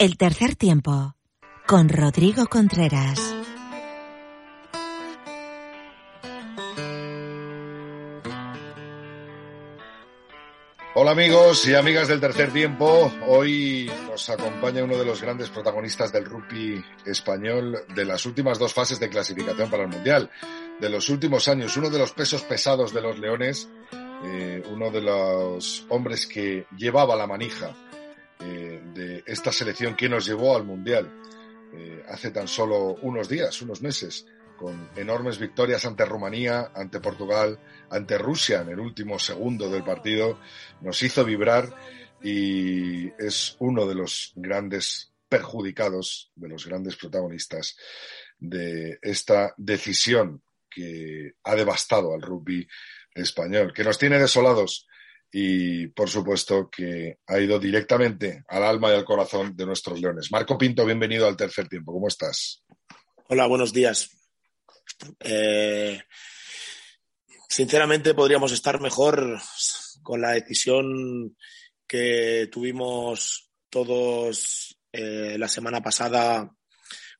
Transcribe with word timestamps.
El 0.00 0.16
tercer 0.16 0.56
tiempo 0.56 1.14
con 1.66 1.90
Rodrigo 1.90 2.46
Contreras. 2.46 3.20
Hola 10.94 11.10
amigos 11.10 11.68
y 11.68 11.74
amigas 11.74 12.08
del 12.08 12.18
tercer 12.18 12.50
tiempo. 12.50 13.12
Hoy 13.28 13.90
nos 14.06 14.30
acompaña 14.30 14.84
uno 14.84 14.96
de 14.96 15.04
los 15.04 15.20
grandes 15.20 15.50
protagonistas 15.50 16.10
del 16.10 16.24
rugby 16.24 16.82
español 17.04 17.84
de 17.94 18.06
las 18.06 18.24
últimas 18.24 18.58
dos 18.58 18.72
fases 18.72 18.98
de 19.00 19.10
clasificación 19.10 19.68
para 19.68 19.82
el 19.82 19.90
Mundial, 19.90 20.30
de 20.80 20.88
los 20.88 21.10
últimos 21.10 21.46
años, 21.46 21.76
uno 21.76 21.90
de 21.90 21.98
los 21.98 22.12
pesos 22.12 22.40
pesados 22.44 22.94
de 22.94 23.02
los 23.02 23.18
Leones, 23.18 23.68
eh, 24.24 24.62
uno 24.72 24.90
de 24.90 25.02
los 25.02 25.84
hombres 25.90 26.26
que 26.26 26.64
llevaba 26.74 27.16
la 27.16 27.26
manija 27.26 27.76
esta 29.26 29.52
selección 29.52 29.96
que 29.96 30.08
nos 30.08 30.26
llevó 30.26 30.56
al 30.56 30.64
Mundial 30.64 31.10
eh, 31.72 32.04
hace 32.08 32.30
tan 32.30 32.48
solo 32.48 32.96
unos 33.02 33.28
días, 33.28 33.60
unos 33.62 33.80
meses 33.82 34.26
con 34.56 34.90
enormes 34.94 35.38
victorias 35.38 35.86
ante 35.86 36.04
Rumanía, 36.04 36.70
ante 36.74 37.00
Portugal, 37.00 37.58
ante 37.88 38.18
Rusia 38.18 38.60
en 38.60 38.68
el 38.68 38.80
último 38.80 39.18
segundo 39.18 39.70
del 39.70 39.84
partido, 39.84 40.38
nos 40.82 41.02
hizo 41.02 41.24
vibrar 41.24 41.74
y 42.22 43.08
es 43.22 43.56
uno 43.60 43.86
de 43.86 43.94
los 43.94 44.32
grandes 44.34 45.12
perjudicados, 45.30 46.30
de 46.34 46.48
los 46.48 46.66
grandes 46.66 46.96
protagonistas 46.96 47.76
de 48.38 48.98
esta 49.00 49.54
decisión 49.56 50.42
que 50.68 51.34
ha 51.44 51.54
devastado 51.54 52.12
al 52.12 52.20
rugby 52.20 52.68
español, 53.14 53.72
que 53.72 53.84
nos 53.84 53.98
tiene 53.98 54.18
desolados 54.18 54.86
y, 55.32 55.88
por 55.88 56.08
supuesto, 56.08 56.68
que 56.68 57.18
ha 57.26 57.38
ido 57.38 57.58
directamente 57.58 58.44
al 58.48 58.64
alma 58.64 58.90
y 58.90 58.94
al 58.94 59.04
corazón 59.04 59.56
de 59.56 59.66
nuestros 59.66 60.00
leones. 60.00 60.32
Marco 60.32 60.58
Pinto, 60.58 60.84
bienvenido 60.84 61.26
al 61.26 61.36
tercer 61.36 61.68
tiempo. 61.68 61.92
¿Cómo 61.92 62.08
estás? 62.08 62.64
Hola, 63.28 63.46
buenos 63.46 63.72
días. 63.72 64.10
Eh, 65.20 66.00
sinceramente 67.48 68.14
podríamos 68.14 68.50
estar 68.50 68.80
mejor 68.80 69.40
con 70.02 70.20
la 70.20 70.32
decisión 70.32 71.36
que 71.86 72.48
tuvimos 72.50 73.52
todos 73.68 74.76
eh, 74.92 75.36
la 75.38 75.46
semana 75.46 75.80
pasada. 75.80 76.50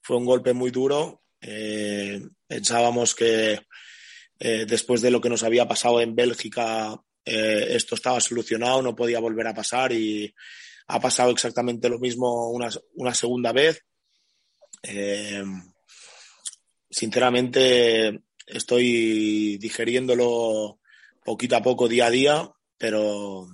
Fue 0.03 0.16
un 0.16 0.25
golpe 0.25 0.53
muy 0.53 0.72
duro. 0.72 1.22
Eh, 1.41 2.20
pensábamos 2.47 3.14
que 3.14 3.61
después 4.42 5.03
de 5.03 5.11
lo 5.11 5.20
que 5.20 5.28
nos 5.28 5.42
había 5.42 5.69
pasado 5.69 6.00
en 6.00 6.16
Bélgica, 6.16 6.98
esto 7.31 7.95
estaba 7.95 8.20
solucionado, 8.20 8.83
no 8.83 8.97
podía 8.97 9.20
volver 9.20 9.47
a 9.47 9.55
pasar 9.55 9.92
y 9.92 10.34
ha 10.89 11.00
pasado 11.00 11.31
exactamente 11.31 11.89
lo 11.89 11.98
mismo 11.98 12.50
una, 12.50 12.69
una 12.95 13.14
segunda 13.14 13.53
vez 13.53 13.84
sinceramente 16.91 18.22
estoy 18.47 19.56
digeriéndolo 19.59 20.81
poquito 21.25 21.56
a 21.56 21.62
poco, 21.62 21.88
día 21.88 22.06
a 22.06 22.10
día, 22.10 22.50
pero 22.77 23.49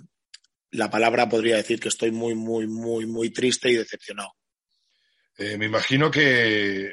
la 0.70 0.90
palabra 0.90 1.28
podría 1.28 1.56
decir 1.56 1.78
que 1.78 1.88
estoy 1.88 2.10
muy, 2.10 2.34
muy, 2.34 2.66
muy, 2.66 3.06
muy 3.06 3.30
triste 3.30 3.70
y 3.70 3.76
decepcionado. 3.76 4.32
Eh, 5.36 5.58
me 5.58 5.66
imagino 5.66 6.10
que 6.10 6.90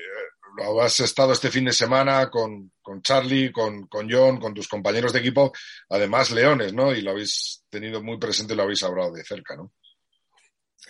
has 0.81 0.99
estado 0.99 1.33
este 1.33 1.49
fin 1.49 1.65
de 1.65 1.73
semana 1.73 2.29
con, 2.29 2.71
Charlie, 3.01 3.51
con, 3.51 3.87
con, 3.87 4.07
John, 4.09 4.39
con 4.39 4.53
tus 4.53 4.67
compañeros 4.67 5.13
de 5.13 5.19
equipo, 5.19 5.51
además 5.89 6.31
Leones, 6.31 6.73
¿no? 6.73 6.93
Y 6.93 7.01
lo 7.01 7.11
habéis 7.11 7.63
tenido 7.69 8.01
muy 8.01 8.17
presente 8.17 8.53
y 8.53 8.57
lo 8.57 8.63
habéis 8.63 8.83
hablado 8.83 9.13
de 9.13 9.23
cerca, 9.23 9.55
¿no? 9.55 9.71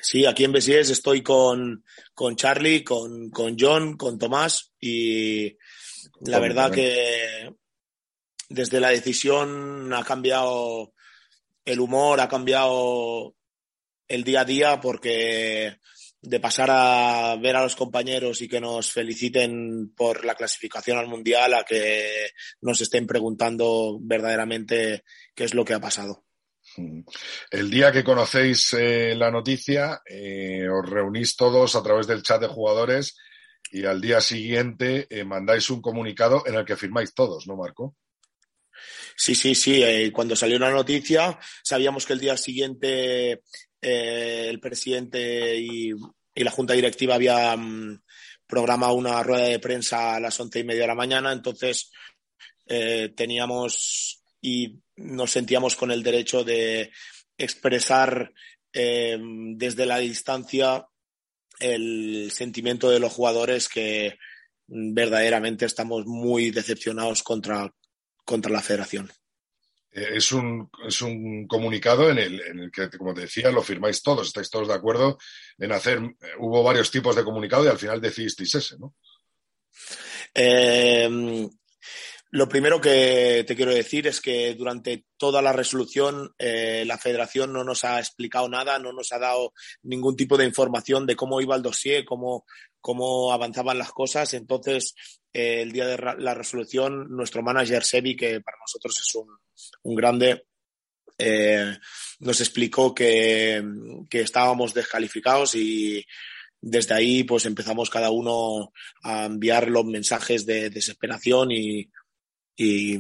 Sí, 0.02 0.26
aquí 0.26 0.44
en 0.44 0.52
Besies 0.52 0.90
estoy 0.90 1.22
con, 1.22 1.86
con 2.14 2.36
Charlie, 2.36 2.84
con, 2.84 3.30
con, 3.30 3.56
John, 3.58 3.96
con 3.96 4.18
Tomás 4.18 4.74
y 4.80 5.56
la 6.22 6.40
verdad 6.40 6.72
que 6.72 7.50
desde 8.50 8.80
la 8.80 8.90
decisión 8.90 9.94
ha 9.94 10.04
cambiado 10.04 10.94
el 11.64 11.80
humor, 11.80 12.20
ha 12.20 12.28
cambiado 12.28 13.36
el 14.08 14.24
día 14.24 14.42
a 14.42 14.46
día 14.46 14.82
porque 14.82 15.78
de 16.24 16.40
pasar 16.40 16.70
a 16.72 17.36
ver 17.36 17.58
a 17.58 17.64
los 17.64 17.76
compañeros 17.76 18.42
y 18.42 18.48
que 18.48 18.62
nos 18.62 18.92
feliciten 18.92 19.94
por 19.96 20.24
la 20.24 20.36
clasificación 20.36 20.98
al 20.98 21.08
Mundial 21.08 21.54
a 21.54 21.66
que 21.66 22.30
nos 22.62 22.80
estén 22.80 23.06
preguntando 23.06 24.00
verdaderamente 24.02 25.04
qué 25.36 25.44
es 25.44 25.54
lo 25.54 25.66
que 25.66 25.74
ha 25.74 25.82
pasado. 25.82 26.24
El 27.52 27.70
día 27.70 27.92
que 27.92 28.06
conocéis 28.06 28.74
eh, 28.74 29.16
la 29.16 29.30
noticia, 29.30 30.02
eh, 30.10 30.66
os 30.70 30.90
reunís 30.90 31.36
todos 31.36 31.76
a 31.76 31.84
través 31.84 32.08
del 32.08 32.24
chat 32.24 32.40
de 32.40 32.48
jugadores 32.48 33.18
y 33.70 33.86
al 33.86 34.00
día 34.00 34.22
siguiente 34.22 35.06
eh, 35.10 35.26
mandáis 35.26 35.70
un 35.70 35.82
comunicado 35.82 36.44
en 36.48 36.56
el 36.56 36.64
que 36.64 36.78
firmáis 36.78 37.14
todos, 37.14 37.48
¿no, 37.48 37.58
Marco? 37.58 37.98
Sí, 39.16 39.36
sí, 39.36 39.54
sí. 39.54 40.10
cuando 40.12 40.36
salió 40.38 40.58
la 40.58 40.72
noticia, 40.72 41.38
sabíamos 41.64 42.06
que 42.06 42.14
el 42.14 42.20
día 42.20 42.38
siguiente 42.38 43.42
el 43.84 44.60
presidente 44.60 45.58
y, 45.58 45.92
la 46.36 46.52
junta 46.52 46.74
directiva 46.74 47.16
habían 47.16 48.04
programado 48.48 48.96
una 48.96 49.22
rueda 49.22 49.46
de 49.46 49.60
prensa 49.60 50.16
a 50.16 50.20
las 50.20 50.40
once 50.40 50.60
y 50.60 50.64
media 50.64 50.82
de 50.82 50.88
la 50.88 50.96
mañana, 50.96 51.32
entonces 51.32 51.92
teníamos 52.66 54.24
y 54.42 54.80
nos 54.96 55.32
sentíamos 55.32 55.76
con 55.76 55.92
el 55.92 56.04
derecho 56.04 56.44
de 56.44 56.92
expresar 57.38 58.34
eh, 58.74 59.18
desde 59.56 59.86
la 59.86 60.00
distancia 60.00 60.88
el 61.60 62.32
sentimiento 62.32 62.90
de 62.90 63.00
los 63.00 63.14
jugadores 63.14 63.70
que 63.70 64.18
verdaderamente 64.68 65.66
estamos 65.66 66.06
muy 66.06 66.52
decepcionados 66.52 67.24
contra, 67.24 67.74
contra 68.26 68.52
la 68.52 68.62
federación. 68.62 69.12
Eh, 69.94 70.10
es 70.16 70.32
un, 70.32 70.70
es 70.88 71.02
un 71.02 71.48
comunicado 71.48 72.10
en 72.10 72.18
el, 72.18 72.42
en 72.42 72.60
el, 72.60 72.72
que, 72.72 72.90
como 72.98 73.14
te 73.14 73.22
decía, 73.22 73.52
lo 73.52 73.62
firmáis 73.62 74.02
todos, 74.02 74.28
estáis 74.28 74.50
todos 74.50 74.68
de 74.68 74.74
acuerdo 74.74 75.18
en 75.58 75.72
hacer. 75.72 76.00
Hubo 76.40 76.64
varios 76.64 76.92
tipos 76.92 77.16
de 77.16 77.24
comunicado 77.24 77.66
y 77.66 77.70
al 77.70 77.80
final 77.80 78.02
decidisteis 78.02 78.56
ese, 78.56 78.78
¿no? 78.80 78.96
Eh, 80.34 81.48
lo 82.36 82.50
primero 82.50 82.82
que 82.82 83.44
te 83.48 83.56
quiero 83.56 83.72
decir 83.72 84.08
es 84.08 84.20
que 84.20 84.56
durante 84.56 85.06
toda 85.18 85.40
la 85.40 85.54
resolución 85.54 86.34
eh, 86.40 86.84
la 86.84 86.98
federación 86.98 87.54
no 87.54 87.64
nos 87.64 87.84
ha 87.84 88.00
explicado 88.00 88.50
nada, 88.50 88.80
no 88.80 88.92
nos 88.92 89.12
ha 89.12 89.20
dado 89.20 89.54
ningún 89.84 90.16
tipo 90.16 90.36
de 90.36 90.46
información 90.46 91.06
de 91.06 91.16
cómo 91.16 91.42
iba 91.42 91.56
el 91.56 91.62
dossier, 91.62 92.06
cómo, 92.06 92.46
cómo 92.82 93.32
avanzaban 93.32 93.78
las 93.78 93.92
cosas. 93.92 94.34
Entonces, 94.34 94.96
el 95.34 95.72
día 95.72 95.88
de 95.88 95.98
la 95.98 96.34
resolución, 96.34 97.08
nuestro 97.10 97.42
manager 97.42 97.84
Sebi, 97.84 98.16
que 98.16 98.40
para 98.42 98.58
nosotros 98.60 99.00
es 99.00 99.16
un, 99.16 99.28
un 99.84 99.96
grande, 99.96 100.46
eh, 101.18 101.78
nos 102.20 102.40
explicó 102.40 102.94
que, 102.94 103.64
que 104.10 104.22
estábamos 104.22 104.74
descalificados 104.74 105.56
y 105.56 106.06
desde 106.62 106.96
ahí 106.96 107.24
pues 107.24 107.46
empezamos 107.46 107.90
cada 107.90 108.10
uno 108.10 108.72
a 109.04 109.26
enviar 109.26 109.70
los 109.70 109.86
mensajes 109.86 110.46
de 110.46 110.70
desesperación 110.70 111.52
y 111.52 111.90
y, 112.56 112.98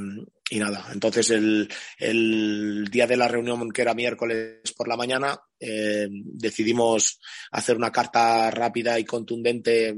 nada, 0.51 0.87
entonces 0.91 1.29
el, 1.29 1.69
el, 1.97 2.87
día 2.89 3.05
de 3.07 3.17
la 3.17 3.27
reunión, 3.27 3.71
que 3.71 3.81
era 3.81 3.93
miércoles 3.93 4.73
por 4.75 4.87
la 4.87 4.97
mañana, 4.97 5.39
eh, 5.59 6.07
decidimos 6.09 7.19
hacer 7.51 7.75
una 7.75 7.91
carta 7.91 8.49
rápida 8.49 8.99
y 8.99 9.05
contundente 9.05 9.95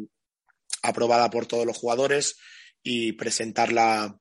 aprobada 0.87 1.29
por 1.29 1.45
todos 1.45 1.65
los 1.65 1.77
jugadores 1.77 2.37
y 2.83 3.13
presentarla 3.13 4.17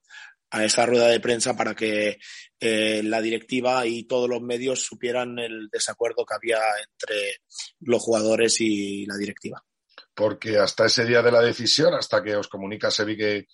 a 0.50 0.64
esa 0.64 0.86
rueda 0.86 1.08
de 1.08 1.20
prensa 1.20 1.56
para 1.56 1.74
que 1.74 2.18
eh, 2.60 3.02
la 3.02 3.20
directiva 3.20 3.86
y 3.86 4.04
todos 4.04 4.28
los 4.28 4.40
medios 4.40 4.82
supieran 4.82 5.38
el 5.38 5.68
desacuerdo 5.70 6.24
que 6.24 6.34
había 6.34 6.60
entre 6.92 7.38
los 7.80 8.00
jugadores 8.00 8.60
y 8.60 9.04
la 9.06 9.16
directiva. 9.16 9.64
Porque 10.14 10.58
hasta 10.58 10.86
ese 10.86 11.04
día 11.04 11.22
de 11.22 11.32
la 11.32 11.42
decisión, 11.42 11.94
hasta 11.94 12.22
que 12.22 12.36
os 12.36 12.46
comunica 12.46 12.90
Sebi 12.90 13.16
que, 13.16 13.46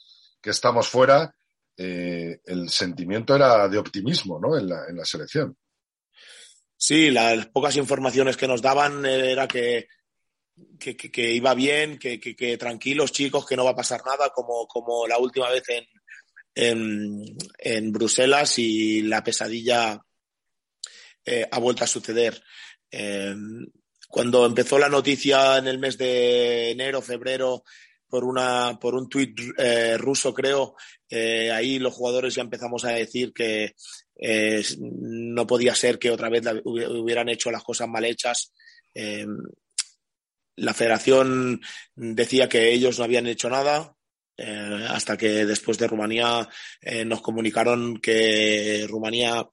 que 0.42 0.50
estamos 0.50 0.88
fuera, 0.88 1.34
eh, 1.76 2.40
el 2.44 2.68
sentimiento 2.68 3.34
era 3.34 3.66
de 3.66 3.78
optimismo 3.78 4.38
¿no? 4.38 4.58
en, 4.58 4.68
la, 4.68 4.84
en 4.86 4.96
la 4.98 5.04
selección. 5.06 5.56
Sí, 6.76 7.10
las 7.10 7.46
pocas 7.46 7.76
informaciones 7.76 8.36
que 8.36 8.46
nos 8.46 8.60
daban 8.60 9.06
era 9.06 9.48
que 9.48 9.88
que, 10.80 11.32
iba 11.32 11.54
bien, 11.54 11.98
que, 11.98 12.56
tranquilos 12.58 13.12
chicos, 13.12 13.46
que 13.46 13.56
no 13.56 13.64
va 13.64 13.72
a 13.72 13.76
pasar 13.76 14.00
nada, 14.04 14.30
como, 14.30 14.66
como 14.66 15.06
la 15.06 15.18
última 15.18 15.50
vez 15.50 15.62
en, 16.54 17.36
en, 17.58 17.92
Bruselas 17.92 18.58
y 18.58 19.02
la 19.02 19.22
pesadilla 19.22 20.00
eh, 21.24 21.46
ha 21.50 21.58
vuelto 21.58 21.84
a 21.84 21.88
suceder. 21.88 22.42
Eh, 22.90 23.34
cuando 24.08 24.46
empezó 24.46 24.78
la 24.78 24.88
noticia 24.88 25.58
en 25.58 25.68
el 25.68 25.78
mes 25.78 25.96
de 25.96 26.70
enero, 26.70 27.02
febrero, 27.02 27.62
por, 28.08 28.24
una, 28.24 28.76
por 28.80 28.94
un 28.94 29.08
tuit 29.08 29.38
eh, 29.56 29.96
ruso, 29.96 30.34
creo, 30.34 30.74
ahí 31.52 31.78
los 31.78 31.94
jugadores 31.94 32.34
ya 32.34 32.42
empezamos 32.42 32.84
a 32.84 32.92
decir 32.92 33.32
que 33.32 33.74
no 34.78 35.46
podía 35.46 35.74
ser 35.74 35.98
que 35.98 36.10
otra 36.10 36.28
vez 36.28 36.42
hubieran 36.64 37.28
hecho 37.28 37.50
las 37.50 37.62
cosas 37.62 37.88
mal 37.88 38.04
hechas 38.04 38.52
la 40.56 40.75
federación 40.75 41.61
decía 41.94 42.49
que 42.49 42.73
ellos 42.73 42.99
no 42.99 43.05
habían 43.05 43.26
hecho 43.26 43.49
nada, 43.49 43.94
eh, 44.37 44.87
hasta 44.88 45.17
que 45.17 45.44
después 45.44 45.79
de 45.79 45.87
Rumanía 45.87 46.49
eh, 46.81 47.05
nos 47.05 47.20
comunicaron 47.20 47.99
que 47.99 48.87
Rumanía, 48.88 49.49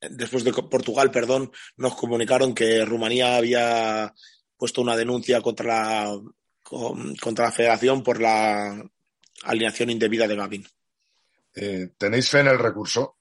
después 0.00 0.44
de 0.44 0.52
Portugal, 0.52 1.10
perdón, 1.10 1.50
nos 1.76 1.94
comunicaron 1.94 2.54
que 2.54 2.84
Rumanía 2.84 3.36
había 3.36 4.12
puesto 4.56 4.82
una 4.82 4.96
denuncia 4.96 5.40
contra 5.40 5.66
la, 5.66 6.20
contra 6.62 7.46
la 7.46 7.52
federación 7.52 8.02
por 8.02 8.20
la 8.20 8.84
alineación 9.44 9.90
indebida 9.90 10.26
de 10.26 10.36
Gavin. 10.36 10.66
Eh, 11.54 11.88
¿Tenéis 11.96 12.28
fe 12.28 12.40
en 12.40 12.48
el 12.48 12.58
recurso? 12.58 13.16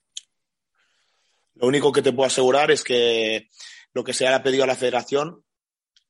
Lo 1.55 1.67
único 1.67 1.91
que 1.91 2.01
te 2.01 2.11
puedo 2.11 2.27
asegurar 2.27 2.69
es 2.71 2.83
que 2.83 3.49
lo 3.93 4.03
que 4.03 4.13
se 4.13 4.27
ha 4.27 4.43
pedido 4.43 4.65
a 4.65 4.67
la 4.67 4.75
federación 4.75 5.45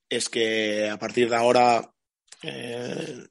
es 0.09 0.29
que 0.29 0.89
a 0.89 0.97
partir 0.97 1.29
de 1.29 1.35
ahora 1.35 1.91
eh, 2.41 3.23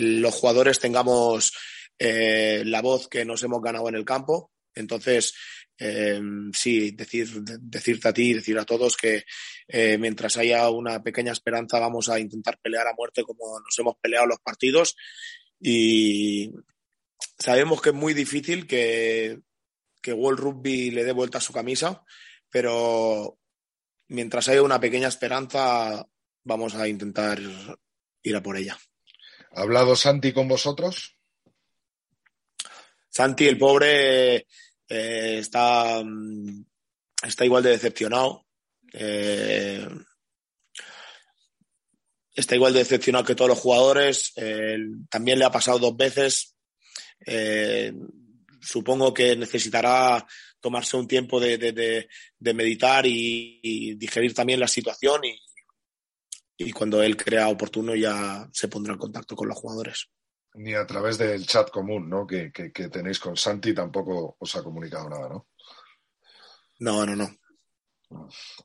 los 0.00 0.34
jugadores 0.34 0.78
tengamos 0.78 1.52
eh, 1.98 2.62
la 2.64 2.80
voz 2.80 3.08
que 3.08 3.24
nos 3.24 3.42
hemos 3.42 3.60
ganado 3.60 3.88
en 3.88 3.96
el 3.96 4.04
campo. 4.04 4.52
Entonces, 4.74 5.34
eh, 5.78 6.20
sí, 6.52 6.92
decir, 6.92 7.28
decirte 7.60 8.08
a 8.08 8.12
ti, 8.12 8.32
decir 8.32 8.58
a 8.58 8.64
todos 8.64 8.96
que 8.96 9.24
mientras 9.98 10.36
haya 10.36 10.68
una 10.68 11.02
pequeña 11.02 11.32
esperanza 11.32 11.78
vamos 11.78 12.08
a 12.10 12.18
intentar 12.18 12.58
pelear 12.60 12.86
a 12.86 12.94
muerte 12.94 13.22
como 13.22 13.58
nos 13.58 13.78
hemos 13.78 13.96
peleado 14.02 14.26
los 14.26 14.38
partidos 14.40 14.96
y 15.58 16.50
sabemos 17.38 17.80
que 17.80 17.90
es 17.90 17.94
muy 17.94 18.12
difícil 18.12 18.66
que, 18.66 19.40
que 20.02 20.12
World 20.12 20.40
Rugby 20.40 20.90
le 20.90 21.04
dé 21.04 21.12
vuelta 21.12 21.38
a 21.38 21.40
su 21.40 21.52
camisa, 21.52 22.04
pero 22.50 23.38
mientras 24.12 24.48
haya 24.48 24.62
una 24.62 24.80
pequeña 24.80 25.08
esperanza, 25.08 26.06
vamos 26.44 26.74
a 26.74 26.86
intentar 26.88 27.40
ir 28.22 28.36
a 28.36 28.42
por 28.42 28.56
ella. 28.56 28.78
¿Ha 29.54 29.62
hablado 29.62 29.96
Santi 29.96 30.32
con 30.32 30.48
vosotros? 30.48 31.16
Santi, 33.08 33.46
el 33.46 33.58
pobre, 33.58 34.46
eh, 34.88 35.38
está, 35.38 36.02
mm, 36.02 36.64
está 37.22 37.44
igual 37.44 37.62
de 37.62 37.70
decepcionado. 37.70 38.46
Eh, 38.92 39.86
está 42.34 42.54
igual 42.54 42.72
de 42.72 42.78
decepcionado 42.78 43.24
que 43.24 43.34
todos 43.34 43.50
los 43.50 43.58
jugadores. 43.58 44.32
también 45.10 45.38
le 45.38 45.44
ha 45.44 45.50
pasado 45.50 45.78
dos 45.78 45.96
veces. 45.96 46.56
Eh, 47.26 47.92
supongo 48.60 49.12
que 49.12 49.36
necesitará 49.36 50.26
tomarse 50.62 50.96
un 50.96 51.06
tiempo 51.06 51.40
de, 51.40 52.08
meditar 52.40 53.04
y, 53.04 53.94
digerir 53.96 54.32
también 54.32 54.60
la 54.60 54.68
situación 54.68 55.20
y, 55.24 56.72
cuando 56.72 57.02
él 57.02 57.16
crea 57.16 57.48
oportuno 57.48 57.94
ya 57.96 58.48
se 58.52 58.68
pondrá 58.68 58.92
en 58.92 58.98
contacto 58.98 59.34
con 59.34 59.48
los 59.48 59.58
jugadores. 59.58 60.08
Ni 60.54 60.74
a 60.74 60.86
través 60.86 61.18
del 61.18 61.44
chat 61.44 61.68
común 61.70 62.08
¿no? 62.08 62.24
que, 62.24 62.50
tenéis 62.90 63.18
con 63.18 63.36
Santi 63.36 63.74
tampoco 63.74 64.36
os 64.38 64.56
ha 64.56 64.62
comunicado 64.62 65.10
nada, 65.10 65.28
¿no? 65.28 65.48
No, 66.78 67.04
no, 67.04 67.16
no. 67.16 67.28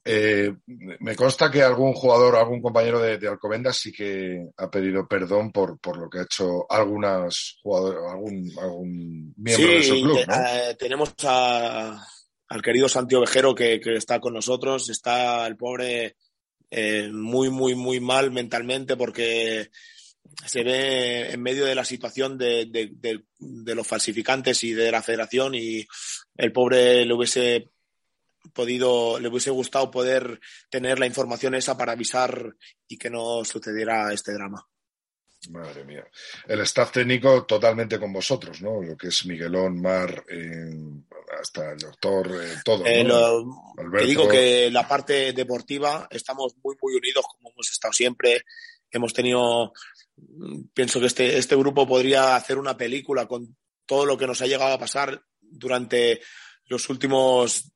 Eh, 0.03 0.53
me 0.67 1.15
consta 1.15 1.51
que 1.51 1.61
algún 1.61 1.93
jugador, 1.93 2.35
algún 2.35 2.61
compañero 2.61 2.99
de, 2.99 3.27
Alcobendas 3.27 3.77
sí 3.77 3.91
que 3.91 4.49
ha 4.57 4.69
pedido 4.69 5.07
perdón 5.07 5.51
por, 5.51 5.79
por 5.79 5.97
lo 5.97 6.09
que 6.09 6.19
ha 6.19 6.23
hecho 6.23 6.65
algunas 6.69 7.59
algún, 7.63 8.51
algún 8.59 9.33
miembro 9.37 9.67
de 9.67 9.83
su 9.83 10.01
club. 10.01 10.19
Eh, 10.19 10.75
tenemos 10.77 11.13
al 11.23 12.61
querido 12.61 12.87
Santi 12.87 13.15
Ovejero 13.15 13.53
que, 13.53 13.81
está 13.85 14.19
con 14.19 14.33
nosotros. 14.33 14.89
Está 14.89 15.45
el 15.47 15.57
pobre 15.57 16.15
eh, 16.69 17.09
muy, 17.11 17.49
muy, 17.49 17.75
muy 17.75 17.99
mal 17.99 18.31
mentalmente 18.31 18.95
porque 18.95 19.69
se 20.45 20.63
ve 20.63 21.31
en 21.31 21.41
medio 21.41 21.65
de 21.65 21.75
la 21.75 21.85
situación 21.85 22.37
de, 22.37 22.65
de, 22.65 23.75
los 23.75 23.87
falsificantes 23.87 24.63
y 24.63 24.73
de 24.73 24.91
la 24.91 25.01
federación 25.01 25.55
y 25.55 25.85
el 26.35 26.51
pobre 26.51 27.05
le 27.05 27.13
hubiese 27.13 27.69
podido, 28.57 29.19
le 29.19 29.27
hubiese 29.27 29.51
gustado 29.51 29.91
poder 29.91 30.39
tener 30.67 30.97
la 30.97 31.05
información 31.05 31.53
esa 31.53 31.77
para 31.77 31.91
avisar 31.91 32.55
y 32.87 32.97
que 32.97 33.11
no 33.11 33.45
sucediera 33.45 34.11
este 34.11 34.33
drama. 34.33 34.67
Madre 35.51 35.83
mía. 35.85 36.03
El 36.47 36.61
staff 36.61 36.91
técnico 36.91 37.45
totalmente 37.45 37.99
con 37.99 38.11
vosotros, 38.11 38.59
¿no? 38.63 38.81
Lo 38.81 38.97
que 38.97 39.09
es 39.09 39.25
Miguelón, 39.27 39.79
Mar, 39.79 40.25
eh, 40.27 40.71
hasta 41.39 41.73
el 41.73 41.77
doctor, 41.77 42.27
eh, 42.43 42.55
todo. 42.65 42.83
Eh, 42.85 43.07
te 43.99 44.05
digo 44.05 44.27
que 44.27 44.71
la 44.71 44.87
parte 44.87 45.33
deportiva 45.33 46.07
estamos 46.09 46.55
muy, 46.63 46.75
muy 46.81 46.95
unidos 46.95 47.25
como 47.29 47.51
hemos 47.51 47.71
estado 47.71 47.93
siempre. 47.93 48.43
Hemos 48.89 49.13
tenido, 49.13 49.71
pienso 50.73 50.99
que 50.99 51.05
este, 51.05 51.37
este 51.37 51.55
grupo 51.55 51.87
podría 51.87 52.35
hacer 52.35 52.57
una 52.57 52.75
película 52.75 53.27
con 53.27 53.55
todo 53.85 54.05
lo 54.07 54.17
que 54.17 54.25
nos 54.25 54.41
ha 54.41 54.47
llegado 54.47 54.73
a 54.73 54.79
pasar 54.79 55.21
durante 55.39 56.19
los 56.65 56.89
últimos 56.89 57.71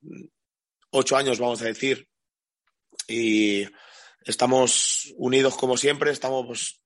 ocho 0.92 1.18
años, 1.18 1.40
vamos 1.40 1.62
a 1.62 1.66
decir. 1.66 2.08
Y 3.08 3.66
estamos 4.24 5.14
unidos 5.18 5.56
como 5.56 5.78
siempre, 5.78 6.12
estamos 6.12 6.46
pues, 6.46 6.82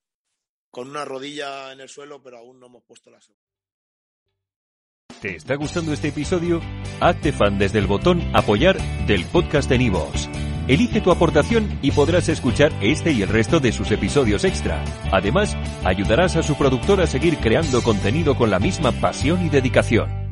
con 0.70 0.88
una 0.88 1.04
rodilla 1.04 1.72
en 1.72 1.80
el 1.80 1.88
suelo, 1.88 2.22
pero 2.22 2.38
aún 2.38 2.58
no 2.58 2.66
hemos 2.66 2.84
puesto 2.84 3.10
la 3.10 3.20
segunda. 3.20 3.44
¿Te 5.20 5.36
está 5.36 5.54
gustando 5.54 5.92
este 5.92 6.08
episodio? 6.08 6.60
Hazte 7.00 7.32
fan 7.32 7.58
desde 7.58 7.78
el 7.78 7.86
botón 7.86 8.22
apoyar 8.34 8.76
del 9.06 9.24
podcast 9.26 9.68
de 9.68 9.78
Nivos. 9.78 10.28
Elige 10.68 11.00
tu 11.00 11.10
aportación 11.10 11.78
y 11.80 11.92
podrás 11.92 12.28
escuchar 12.28 12.72
este 12.82 13.12
y 13.12 13.22
el 13.22 13.28
resto 13.28 13.60
de 13.60 13.72
sus 13.72 13.90
episodios 13.92 14.44
extra. 14.44 14.84
Además, 15.12 15.56
ayudarás 15.84 16.36
a 16.36 16.42
su 16.42 16.56
productor 16.56 17.00
a 17.00 17.06
seguir 17.06 17.38
creando 17.38 17.82
contenido 17.82 18.36
con 18.36 18.50
la 18.50 18.58
misma 18.58 18.92
pasión 18.92 19.46
y 19.46 19.48
dedicación. 19.48 20.25